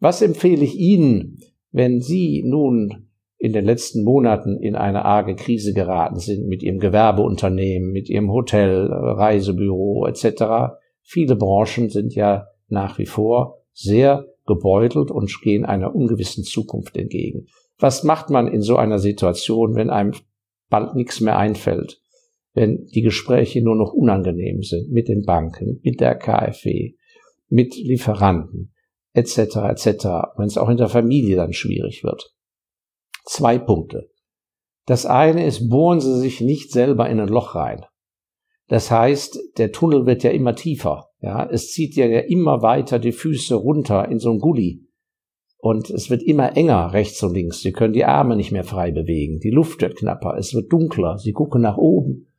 Was 0.00 0.20
empfehle 0.20 0.62
ich 0.62 0.76
Ihnen, 0.76 1.38
wenn 1.70 2.02
Sie 2.02 2.42
nun 2.44 3.08
in 3.38 3.54
den 3.54 3.64
letzten 3.64 4.04
Monaten 4.04 4.58
in 4.58 4.76
eine 4.76 5.06
arge 5.06 5.34
Krise 5.34 5.72
geraten 5.72 6.18
sind 6.18 6.46
mit 6.46 6.62
Ihrem 6.62 6.78
Gewerbeunternehmen, 6.78 7.90
mit 7.90 8.10
Ihrem 8.10 8.30
Hotel, 8.30 8.86
Reisebüro 8.92 10.06
etc. 10.06 10.74
Viele 11.00 11.34
Branchen 11.34 11.88
sind 11.88 12.14
ja 12.14 12.48
nach 12.68 12.98
wie 12.98 13.06
vor 13.06 13.62
sehr 13.72 14.26
gebeutelt 14.46 15.10
und 15.10 15.40
gehen 15.40 15.64
einer 15.64 15.94
ungewissen 15.94 16.44
Zukunft 16.44 16.98
entgegen. 16.98 17.46
Was 17.78 18.04
macht 18.04 18.28
man 18.28 18.46
in 18.46 18.60
so 18.60 18.76
einer 18.76 18.98
Situation, 18.98 19.74
wenn 19.74 19.88
einem 19.88 20.12
bald 20.68 20.94
nichts 20.94 21.22
mehr 21.22 21.38
einfällt? 21.38 22.01
Wenn 22.54 22.86
die 22.86 23.02
Gespräche 23.02 23.62
nur 23.62 23.76
noch 23.76 23.92
unangenehm 23.92 24.62
sind 24.62 24.90
mit 24.90 25.08
den 25.08 25.24
Banken, 25.24 25.80
mit 25.82 26.00
der 26.00 26.14
KfW, 26.14 26.94
mit 27.48 27.76
Lieferanten, 27.76 28.74
etc., 29.14 29.38
etc., 29.70 29.86
wenn 30.36 30.46
es 30.46 30.58
auch 30.58 30.68
in 30.68 30.76
der 30.76 30.88
Familie 30.88 31.36
dann 31.36 31.52
schwierig 31.52 32.04
wird. 32.04 32.34
Zwei 33.24 33.58
Punkte. 33.58 34.10
Das 34.86 35.06
eine 35.06 35.46
ist, 35.46 35.68
bohren 35.68 36.00
Sie 36.00 36.18
sich 36.18 36.40
nicht 36.40 36.72
selber 36.72 37.08
in 37.08 37.20
ein 37.20 37.28
Loch 37.28 37.54
rein. 37.54 37.84
Das 38.68 38.90
heißt, 38.90 39.38
der 39.58 39.70
Tunnel 39.70 40.06
wird 40.06 40.22
ja 40.22 40.30
immer 40.30 40.54
tiefer. 40.54 41.10
Ja, 41.20 41.48
es 41.48 41.70
zieht 41.70 41.94
ja 41.94 42.06
immer 42.06 42.62
weiter 42.62 42.98
die 42.98 43.12
Füße 43.12 43.54
runter 43.54 44.08
in 44.08 44.18
so 44.18 44.30
ein 44.30 44.38
Gully. 44.38 44.86
Und 45.58 45.90
es 45.90 46.10
wird 46.10 46.24
immer 46.24 46.56
enger 46.56 46.92
rechts 46.92 47.22
und 47.22 47.34
links. 47.34 47.60
Sie 47.60 47.70
können 47.70 47.92
die 47.92 48.04
Arme 48.04 48.34
nicht 48.34 48.50
mehr 48.50 48.64
frei 48.64 48.90
bewegen. 48.90 49.38
Die 49.38 49.50
Luft 49.50 49.80
wird 49.80 49.96
knapper. 49.96 50.36
Es 50.36 50.54
wird 50.54 50.72
dunkler. 50.72 51.18
Sie 51.18 51.32
gucken 51.32 51.62
nach 51.62 51.76
oben. 51.76 52.31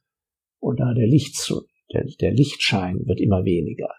Und 0.63 0.79
da 0.79 0.93
der 0.93 1.07
Licht, 1.07 1.37
der, 1.91 2.05
der 2.21 2.31
Lichtschein 2.31 3.05
wird 3.05 3.19
immer 3.19 3.43
weniger. 3.43 3.89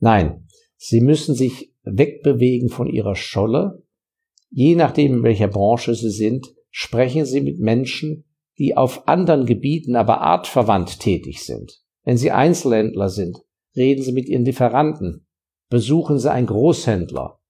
Nein, 0.00 0.46
Sie 0.76 1.00
müssen 1.00 1.34
sich 1.34 1.72
wegbewegen 1.82 2.68
von 2.68 2.88
Ihrer 2.88 3.14
Scholle. 3.14 3.82
Je 4.50 4.74
nachdem, 4.74 5.14
in 5.14 5.22
welcher 5.22 5.48
Branche 5.48 5.94
Sie 5.94 6.10
sind, 6.10 6.54
sprechen 6.70 7.24
Sie 7.24 7.40
mit 7.40 7.58
Menschen, 7.58 8.24
die 8.58 8.76
auf 8.76 9.08
anderen 9.08 9.46
Gebieten 9.46 9.96
aber 9.96 10.20
artverwandt 10.20 11.00
tätig 11.00 11.42
sind. 11.42 11.80
Wenn 12.04 12.18
Sie 12.18 12.30
Einzelhändler 12.30 13.08
sind, 13.08 13.38
reden 13.74 14.02
Sie 14.02 14.12
mit 14.12 14.28
Ihren 14.28 14.44
Lieferanten, 14.44 15.26
besuchen 15.70 16.18
Sie 16.18 16.30
einen 16.30 16.48
Großhändler, 16.48 17.40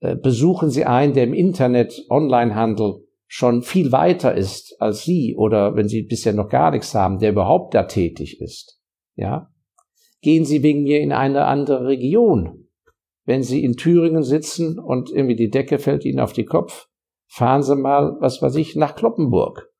äh, 0.00 0.16
besuchen 0.16 0.70
Sie 0.70 0.86
einen, 0.86 1.12
der 1.12 1.24
im 1.24 1.34
Internet, 1.34 2.06
Onlinehandel 2.08 3.04
schon 3.34 3.62
viel 3.62 3.92
weiter 3.92 4.34
ist 4.34 4.76
als 4.78 5.04
Sie 5.04 5.34
oder 5.38 5.74
wenn 5.74 5.88
Sie 5.88 6.02
bisher 6.02 6.34
noch 6.34 6.50
gar 6.50 6.70
nichts 6.70 6.94
haben, 6.94 7.18
der 7.18 7.30
überhaupt 7.30 7.72
da 7.72 7.84
tätig 7.84 8.42
ist. 8.42 8.78
Ja? 9.16 9.48
Gehen 10.20 10.44
Sie 10.44 10.62
wegen 10.62 10.82
mir 10.82 11.00
in 11.00 11.12
eine 11.12 11.46
andere 11.46 11.86
Region. 11.86 12.68
Wenn 13.24 13.42
Sie 13.42 13.64
in 13.64 13.78
Thüringen 13.78 14.22
sitzen 14.22 14.78
und 14.78 15.10
irgendwie 15.10 15.34
die 15.34 15.48
Decke 15.48 15.78
fällt 15.78 16.04
Ihnen 16.04 16.20
auf 16.20 16.34
den 16.34 16.44
Kopf, 16.44 16.88
fahren 17.26 17.62
Sie 17.62 17.74
mal, 17.74 18.18
was 18.20 18.42
weiß 18.42 18.54
ich, 18.56 18.76
nach 18.76 18.96
Kloppenburg. 18.96 19.72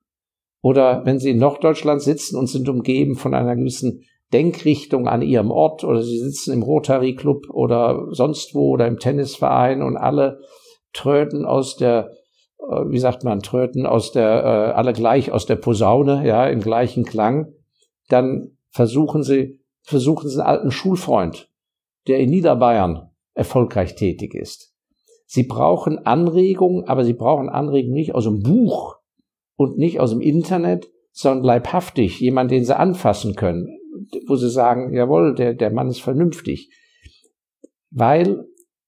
Oder 0.62 1.04
wenn 1.04 1.18
Sie 1.18 1.32
in 1.32 1.38
Norddeutschland 1.38 2.00
sitzen 2.00 2.38
und 2.38 2.46
sind 2.46 2.70
umgeben 2.70 3.16
von 3.16 3.34
einer 3.34 3.54
gewissen 3.54 4.00
Denkrichtung 4.32 5.08
an 5.08 5.20
ihrem 5.20 5.50
Ort 5.50 5.84
oder 5.84 6.02
sie 6.02 6.20
sitzen 6.20 6.54
im 6.54 6.62
Rotary 6.62 7.14
Club 7.16 7.50
oder 7.50 8.06
sonst 8.12 8.54
wo 8.54 8.70
oder 8.70 8.86
im 8.86 8.98
Tennisverein 8.98 9.82
und 9.82 9.98
alle 9.98 10.38
tröten 10.94 11.44
aus 11.44 11.76
der, 11.76 12.12
wie 12.68 12.98
sagt 12.98 13.24
man, 13.24 13.40
tröten 13.40 13.86
aus 13.86 14.12
der, 14.12 14.28
äh, 14.28 14.72
alle 14.72 14.92
gleich 14.92 15.32
aus 15.32 15.46
der 15.46 15.56
Posaune, 15.56 16.26
ja, 16.26 16.46
im 16.46 16.60
gleichen 16.60 17.04
Klang, 17.04 17.52
dann 18.08 18.56
versuchen 18.70 19.22
sie, 19.22 19.60
versuchen 19.82 20.28
sie 20.28 20.40
einen 20.40 20.46
alten 20.46 20.70
Schulfreund, 20.70 21.50
der 22.06 22.18
in 22.18 22.30
Niederbayern 22.30 23.10
erfolgreich 23.34 23.94
tätig 23.94 24.34
ist. 24.34 24.74
Sie 25.26 25.44
brauchen 25.44 25.98
Anregungen, 26.06 26.84
aber 26.84 27.04
sie 27.04 27.14
brauchen 27.14 27.48
Anregungen 27.48 27.94
nicht 27.94 28.14
aus 28.14 28.24
dem 28.24 28.42
Buch 28.42 28.96
und 29.56 29.78
nicht 29.78 29.98
aus 29.98 30.10
dem 30.10 30.20
Internet, 30.20 30.90
sondern 31.10 31.44
leibhaftig, 31.44 32.20
jemand, 32.20 32.50
den 32.50 32.64
sie 32.64 32.76
anfassen 32.76 33.34
können, 33.34 33.78
wo 34.26 34.36
sie 34.36 34.50
sagen, 34.50 34.94
jawohl, 34.94 35.34
der, 35.34 35.54
der 35.54 35.72
Mann 35.72 35.88
ist 35.88 36.00
vernünftig. 36.00 36.70
Weil 37.90 38.46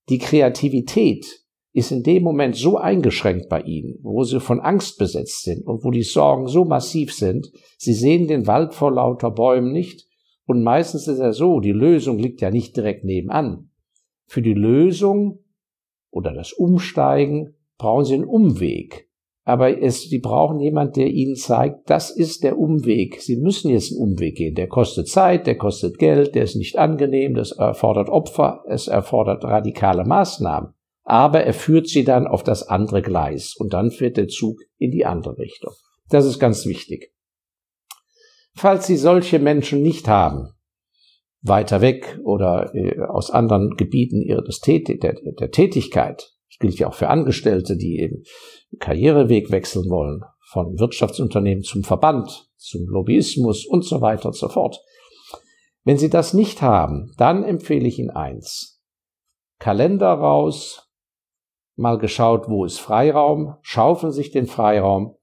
die 0.09 0.19
Kreativität 0.19 1.44
ist 1.75 1.93
in 1.93 2.03
dem 2.03 2.23
Moment 2.23 2.57
so 2.57 2.79
eingeschränkt 2.79 3.51
bei 3.51 3.61
ihnen, 3.61 3.99
wo 4.03 4.23
sie 4.23 4.41
von 4.41 4.61
Angst 4.61 4.99
besetzt 4.99 5.43
sind 5.43 5.67
und 5.67 5.85
wo 5.85 5.91
die 5.91 6.03
Sorgen 6.03 6.47
so 6.47 6.65
massiv 6.65 7.13
sind, 7.13 7.51
sie 7.77 7.93
sehen 7.93 8.29
den 8.29 8.47
Wald 8.47 8.73
vor 8.73 8.93
lauter 8.93 9.31
Bäumen 9.31 9.73
nicht 9.73 10.07
und 10.47 10.63
meistens 10.63 11.07
ist 11.09 11.19
er 11.19 11.33
so, 11.33 11.61
die 11.61 11.73
Lösung 11.73 12.19
liegt 12.19 12.41
ja 12.41 12.51
nicht 12.51 12.77
direkt 12.77 13.05
nebenan. 13.05 13.71
Für 14.27 14.41
die 14.41 14.55
Lösung 14.55 15.41
oder 16.11 16.33
das 16.33 16.53
Umsteigen 16.53 17.57
brauchen 17.77 18.05
sie 18.07 18.15
einen 18.15 18.25
Umweg 18.25 19.11
aber 19.45 19.83
es, 19.83 20.09
sie 20.09 20.21
brauchen 20.21 20.59
jemand, 20.59 20.97
der 20.97 21.09
ihnen 21.09 21.37
zeigt, 21.37 21.91
das 21.91 22.11
ist 22.11 22.45
der 22.45 22.59
Umweg. 22.59 23.21
Sie 23.21 23.37
müssen 23.37 23.71
jetzt 23.71 23.93
einen 23.93 24.01
Umweg 24.01 24.37
gehen. 24.37 24.55
Der 24.55 24.69
kostet 24.69 25.09
Zeit, 25.09 25.47
der 25.47 25.59
kostet 25.59 25.99
Geld, 25.99 26.35
der 26.35 26.45
ist 26.45 26.57
nicht 26.57 26.79
angenehm, 26.79 27.35
das 27.35 27.53
erfordert 27.53 28.09
Opfer, 28.09 28.65
es 28.67 28.89
erfordert 28.89 29.45
radikale 29.45 30.05
Maßnahmen. 30.05 30.73
Aber 31.05 31.45
er 31.45 31.55
führt 31.55 31.89
sie 31.89 32.05
dann 32.05 32.27
auf 32.27 32.43
das 32.43 32.67
andere 32.67 33.03
Gleis 33.03 33.55
und 33.57 33.73
dann 33.73 33.91
fährt 33.91 34.17
der 34.17 34.29
Zug 34.29 34.61
in 34.79 34.91
die 34.91 35.05
andere 35.05 35.39
Richtung. 35.39 35.75
Das 36.09 36.25
ist 36.25 36.39
ganz 36.39 36.67
wichtig. 36.67 37.13
Falls 38.57 38.87
Sie 38.87 38.97
solche 38.97 39.39
Menschen 39.39 39.83
nicht 39.83 40.09
haben, 40.09 40.55
weiter 41.43 41.81
weg 41.81 42.19
oder 42.25 42.75
äh, 42.75 43.01
aus 43.01 43.31
anderen 43.31 43.77
Gebieten 43.77 44.23
ihres 44.23 44.61
Tät 44.61 44.89
der, 44.89 45.15
der 45.15 45.51
Tätigkeit, 45.51 46.33
das 46.49 46.59
gilt 46.59 46.79
ja 46.79 46.89
auch 46.89 46.95
für 46.95 47.09
Angestellte, 47.09 47.77
die 47.77 47.99
eben 47.99 48.23
Karriereweg 48.79 49.51
wechseln 49.51 49.91
wollen, 49.91 50.23
von 50.51 50.79
Wirtschaftsunternehmen 50.79 51.65
zum 51.65 51.83
Verband, 51.83 52.49
zum 52.57 52.87
Lobbyismus 52.87 53.67
und 53.67 53.85
so 53.85 54.01
weiter 54.01 54.27
und 54.27 54.37
so 54.37 54.49
fort. 54.49 54.81
Wenn 55.83 55.99
Sie 55.99 56.09
das 56.09 56.33
nicht 56.33 56.63
haben, 56.63 57.13
dann 57.19 57.45
empfehle 57.45 57.87
ich 57.87 57.99
Ihnen 57.99 58.11
eins. 58.11 58.81
Kalender 59.59 60.13
raus, 60.13 60.84
mal 61.77 61.99
geschaut, 61.99 62.49
wo 62.49 62.65
ist 62.65 62.79
Freiraum, 62.79 63.57
schaufeln 63.63 64.13
sich 64.13 64.31
den 64.31 64.47
Freiraum 64.47 65.17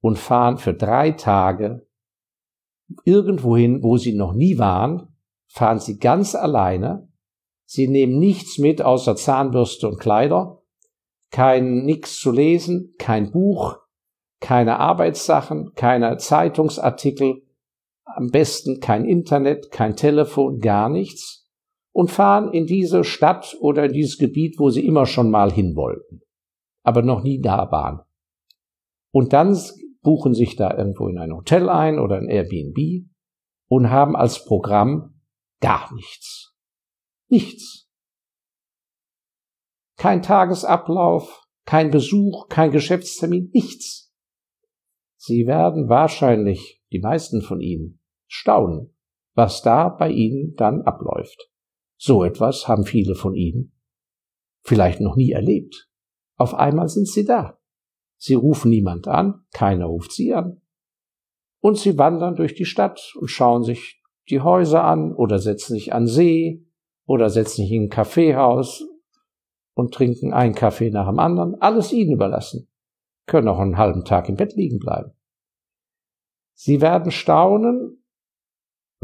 und 0.00 0.18
fahren 0.18 0.58
für 0.58 0.74
drei 0.74 1.12
Tage 1.12 1.86
irgendwohin, 3.04 3.82
wo 3.82 3.96
Sie 3.96 4.14
noch 4.14 4.34
nie 4.34 4.58
waren, 4.58 5.16
fahren 5.46 5.78
Sie 5.78 5.98
ganz 5.98 6.34
alleine. 6.34 7.08
Sie 7.64 7.88
nehmen 7.88 8.18
nichts 8.18 8.58
mit 8.58 8.82
außer 8.82 9.16
Zahnbürste 9.16 9.88
und 9.88 9.98
Kleider 9.98 10.60
kein 11.34 11.84
nix 11.84 12.20
zu 12.20 12.30
lesen, 12.30 12.94
kein 12.96 13.32
Buch, 13.32 13.80
keine 14.38 14.78
Arbeitssachen, 14.78 15.72
keine 15.74 16.16
Zeitungsartikel, 16.16 17.42
am 18.04 18.30
besten 18.30 18.78
kein 18.78 19.04
Internet, 19.04 19.72
kein 19.72 19.96
Telefon, 19.96 20.60
gar 20.60 20.88
nichts 20.88 21.43
und 21.94 22.10
fahren 22.10 22.52
in 22.52 22.66
diese 22.66 23.04
Stadt 23.04 23.56
oder 23.60 23.84
in 23.84 23.92
dieses 23.92 24.18
Gebiet, 24.18 24.58
wo 24.58 24.68
sie 24.68 24.84
immer 24.84 25.06
schon 25.06 25.30
mal 25.30 25.52
hin 25.52 25.76
wollten, 25.76 26.22
aber 26.82 27.02
noch 27.02 27.22
nie 27.22 27.40
da 27.40 27.70
waren. 27.70 28.00
Und 29.12 29.32
dann 29.32 29.56
buchen 30.02 30.34
sich 30.34 30.56
da 30.56 30.76
irgendwo 30.76 31.06
in 31.06 31.18
ein 31.18 31.32
Hotel 31.32 31.68
ein 31.68 32.00
oder 32.00 32.16
ein 32.16 32.28
Airbnb 32.28 33.08
und 33.68 33.90
haben 33.90 34.16
als 34.16 34.44
Programm 34.44 35.20
gar 35.60 35.94
nichts. 35.94 36.56
Nichts. 37.28 37.88
Kein 39.96 40.20
Tagesablauf, 40.20 41.44
kein 41.64 41.92
Besuch, 41.92 42.48
kein 42.48 42.72
Geschäftstermin, 42.72 43.50
nichts. 43.54 44.12
Sie 45.16 45.46
werden 45.46 45.88
wahrscheinlich, 45.88 46.82
die 46.90 46.98
meisten 46.98 47.40
von 47.40 47.60
Ihnen, 47.60 48.00
staunen, 48.26 48.96
was 49.34 49.62
da 49.62 49.88
bei 49.88 50.10
Ihnen 50.10 50.54
dann 50.56 50.82
abläuft. 50.82 51.53
So 51.96 52.24
etwas 52.24 52.68
haben 52.68 52.84
viele 52.84 53.14
von 53.14 53.34
Ihnen 53.34 53.72
vielleicht 54.64 55.00
noch 55.00 55.16
nie 55.16 55.32
erlebt. 55.32 55.88
Auf 56.36 56.54
einmal 56.54 56.88
sind 56.88 57.06
Sie 57.08 57.24
da. 57.24 57.58
Sie 58.16 58.34
rufen 58.34 58.70
niemand 58.70 59.06
an, 59.06 59.44
keiner 59.52 59.86
ruft 59.86 60.12
Sie 60.12 60.32
an. 60.34 60.62
Und 61.60 61.78
Sie 61.78 61.96
wandern 61.98 62.36
durch 62.36 62.54
die 62.54 62.64
Stadt 62.64 63.14
und 63.18 63.28
schauen 63.28 63.62
sich 63.62 64.02
die 64.28 64.40
Häuser 64.40 64.84
an 64.84 65.14
oder 65.14 65.38
setzen 65.38 65.74
sich 65.74 65.92
an 65.92 66.06
See 66.06 66.66
oder 67.06 67.28
setzen 67.28 67.62
sich 67.62 67.72
in 67.72 67.84
ein 67.84 67.88
Kaffeehaus 67.90 68.84
und 69.74 69.92
trinken 69.92 70.32
einen 70.32 70.54
Kaffee 70.54 70.90
nach 70.90 71.08
dem 71.08 71.18
anderen. 71.18 71.60
Alles 71.60 71.92
Ihnen 71.92 72.12
überlassen 72.12 72.68
können 73.26 73.48
auch 73.48 73.58
einen 73.58 73.78
halben 73.78 74.04
Tag 74.04 74.28
im 74.28 74.36
Bett 74.36 74.54
liegen 74.54 74.78
bleiben. 74.78 75.12
Sie 76.54 76.80
werden 76.80 77.10
staunen, 77.10 78.03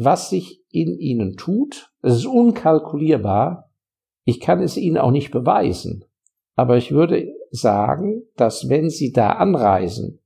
was 0.05 0.31
sich 0.31 0.65
in 0.71 0.99
ihnen 0.99 1.37
tut. 1.37 1.93
Es 2.03 2.17
ist 2.17 2.27
unkalkulierbar. 2.27 3.71
Ich 4.25 4.41
kann 4.41 4.61
es 4.61 4.77
Ihnen 4.77 4.99
auch 4.99 5.11
nicht 5.11 5.31
beweisen. 5.31 6.05
Aber 6.55 6.77
ich 6.77 6.93
würde 6.93 7.33
sagen, 7.51 8.23
dass 8.37 8.69
wenn 8.69 8.91
Sie 8.91 9.13
da 9.13 9.31
anreisen 9.31 10.21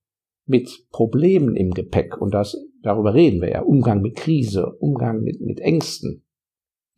mit 0.46 0.88
Problemen 0.90 1.56
im 1.56 1.70
Gepäck, 1.70 2.20
und 2.20 2.34
das, 2.34 2.56
darüber 2.82 3.14
reden 3.14 3.40
wir 3.40 3.50
ja, 3.50 3.62
Umgang 3.62 4.02
mit 4.02 4.16
Krise, 4.16 4.76
Umgang 4.78 5.22
mit, 5.22 5.40
mit 5.40 5.60
Ängsten. 5.60 6.24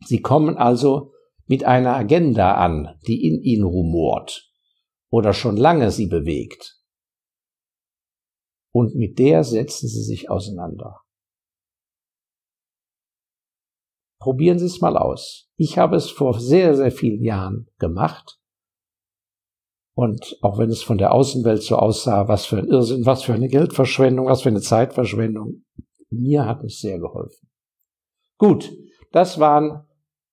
Sie 0.05 0.21
kommen 0.21 0.57
also 0.57 1.11
mit 1.45 1.63
einer 1.63 1.95
Agenda 1.95 2.55
an, 2.55 2.95
die 3.07 3.25
in 3.25 3.41
Ihnen 3.41 3.63
rumort 3.63 4.51
oder 5.09 5.33
schon 5.33 5.55
lange 5.55 5.91
Sie 5.91 6.07
bewegt 6.07 6.77
und 8.77 8.93
mit 8.93 9.17
der 9.17 9.43
setzen 9.43 9.87
Sie 9.87 10.03
sich 10.03 10.29
auseinander. 10.29 11.01
Probieren 14.19 14.59
Sie 14.59 14.65
es 14.65 14.81
mal 14.81 14.97
aus. 14.97 15.49
Ich 15.55 15.77
habe 15.77 15.95
es 15.95 16.09
vor 16.09 16.39
sehr, 16.39 16.75
sehr 16.75 16.91
vielen 16.91 17.23
Jahren 17.23 17.67
gemacht. 17.79 18.39
Und 19.93 20.37
auch 20.41 20.59
wenn 20.59 20.69
es 20.69 20.83
von 20.83 20.97
der 20.97 21.11
Außenwelt 21.11 21.63
so 21.63 21.75
aussah, 21.75 22.27
was 22.27 22.45
für 22.45 22.57
ein 22.57 22.67
Irrsinn, 22.67 23.05
was 23.05 23.23
für 23.23 23.33
eine 23.33 23.47
Geldverschwendung, 23.47 24.27
was 24.27 24.43
für 24.43 24.49
eine 24.49 24.61
Zeitverschwendung, 24.61 25.63
mir 26.09 26.45
hat 26.45 26.63
es 26.63 26.79
sehr 26.79 26.99
geholfen. 26.99 27.49
Gut, 28.37 28.71
das 29.11 29.39
waren 29.39 29.87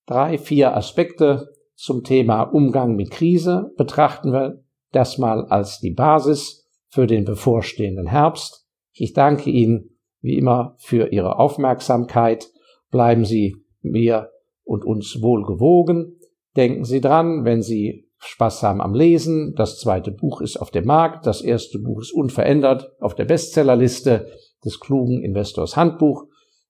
drei, 0.07 0.37
vier 0.37 0.77
Aspekte 0.77 1.49
zum 1.75 2.05
Thema 2.05 2.43
Umgang 2.43 2.95
mit 2.97 3.11
Krise. 3.11 3.73
Betrachten 3.77 4.33
wir 4.33 4.63
das 4.93 5.19
mal 5.19 5.47
als 5.47 5.81
die 5.81 5.93
Basis 5.93 6.69
für 6.91 7.07
den 7.07 7.25
bevorstehenden 7.25 8.07
Herbst. 8.07 8.67
Ich 8.93 9.15
danke 9.15 9.51
Ihnen 9.51 9.99
wie 10.21 10.37
immer 10.37 10.77
für 10.79 11.09
Ihre 11.09 11.39
Aufmerksamkeit. 11.39 12.51
Bleiben 12.91 13.25
Sie 13.25 13.64
mir 13.85 14.31
und 14.65 14.85
uns 14.85 15.21
wohl 15.23 15.45
gewogen. 15.45 16.19
Denken 16.57 16.85
Sie 16.85 17.01
dran, 17.01 17.45
wenn 17.45 17.63
Sie 17.63 18.09
Spaß 18.19 18.63
haben 18.63 18.81
am 18.81 18.95
Lesen. 18.95 19.55
Das 19.57 19.79
zweite 19.79 20.11
Buch 20.11 20.41
ist 20.41 20.57
auf 20.57 20.71
dem 20.71 20.87
Markt. 20.87 21.27
Das 21.27 21.43
erste 21.43 21.79
Buch 21.79 22.01
ist 22.01 22.13
unverändert 22.13 22.91
auf 23.01 23.15
der 23.15 23.27
Bestsellerliste 23.27 24.29
des 24.65 24.81
klugen 24.81 25.23
Investors 25.23 25.77
Handbuch. 25.77 26.25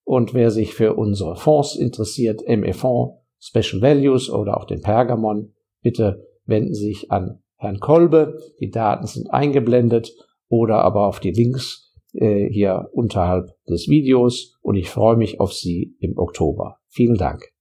Und 0.04 0.34
wer 0.34 0.50
sich 0.50 0.74
für 0.74 0.94
unsere 0.94 1.36
Fonds 1.36 1.76
interessiert, 1.76 2.42
ME 2.46 2.74
Fonds, 2.74 3.16
Special 3.38 3.82
Values 3.82 4.30
oder 4.30 4.56
auch 4.56 4.64
den 4.64 4.80
Pergamon, 4.80 5.54
bitte 5.82 6.26
wenden 6.44 6.74
Sie 6.74 6.86
sich 6.86 7.10
an 7.10 7.42
Herrn 7.56 7.78
Kolbe. 7.78 8.38
Die 8.60 8.70
Daten 8.70 9.06
sind 9.06 9.32
eingeblendet 9.32 10.12
oder 10.48 10.82
aber 10.82 11.06
auf 11.06 11.20
die 11.20 11.30
Links 11.30 11.92
äh, 12.12 12.48
hier 12.50 12.88
unterhalb 12.92 13.50
des 13.68 13.88
Videos 13.88 14.58
und 14.60 14.76
ich 14.76 14.90
freue 14.90 15.16
mich 15.16 15.40
auf 15.40 15.52
Sie 15.52 15.96
im 16.00 16.18
Oktober. 16.18 16.78
Vielen 16.94 17.16
Dank. 17.16 17.53